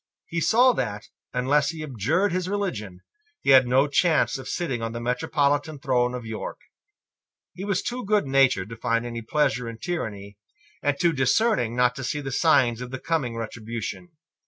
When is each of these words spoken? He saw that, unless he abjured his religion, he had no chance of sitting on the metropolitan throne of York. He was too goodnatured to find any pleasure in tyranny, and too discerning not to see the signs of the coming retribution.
He 0.25 0.41
saw 0.41 0.73
that, 0.73 1.09
unless 1.31 1.69
he 1.69 1.83
abjured 1.83 2.31
his 2.31 2.49
religion, 2.49 3.01
he 3.43 3.51
had 3.51 3.67
no 3.67 3.87
chance 3.87 4.39
of 4.39 4.47
sitting 4.49 4.81
on 4.81 4.93
the 4.93 4.99
metropolitan 4.99 5.77
throne 5.77 6.15
of 6.15 6.25
York. 6.25 6.59
He 7.53 7.63
was 7.65 7.83
too 7.83 8.03
goodnatured 8.05 8.69
to 8.69 8.75
find 8.77 9.05
any 9.05 9.21
pleasure 9.21 9.69
in 9.69 9.77
tyranny, 9.77 10.39
and 10.81 10.99
too 10.99 11.13
discerning 11.13 11.75
not 11.75 11.93
to 11.97 12.03
see 12.03 12.19
the 12.19 12.31
signs 12.31 12.81
of 12.81 12.89
the 12.89 12.97
coming 12.99 13.35
retribution. 13.35 14.09